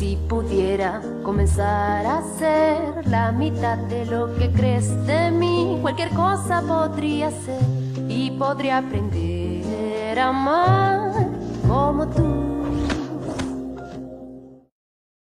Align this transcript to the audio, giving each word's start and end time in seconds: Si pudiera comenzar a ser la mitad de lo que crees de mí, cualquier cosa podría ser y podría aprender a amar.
Si 0.00 0.16
pudiera 0.16 1.02
comenzar 1.22 2.06
a 2.06 2.22
ser 2.38 3.06
la 3.06 3.32
mitad 3.32 3.76
de 3.76 4.06
lo 4.06 4.34
que 4.38 4.50
crees 4.50 4.88
de 5.06 5.30
mí, 5.30 5.78
cualquier 5.82 6.08
cosa 6.14 6.62
podría 6.62 7.30
ser 7.30 7.60
y 8.08 8.30
podría 8.30 8.78
aprender 8.78 10.18
a 10.18 10.28
amar. 10.28 11.29